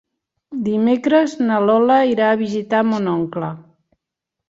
Dimecres 0.67 1.37
na 1.43 1.61
Lola 1.67 1.99
irà 2.15 2.33
a 2.33 2.41
visitar 2.43 2.83
mon 2.91 3.15
oncle. 3.17 3.55